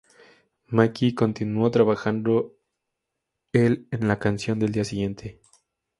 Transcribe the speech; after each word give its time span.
McKee 0.71 1.13
continúo 1.13 1.69
trabajando 1.69 2.55
el 3.53 3.87
en 3.91 4.07
la 4.07 4.17
canción 4.17 4.57
del 4.57 4.71
día 4.71 4.83
siguiente. 4.83 5.39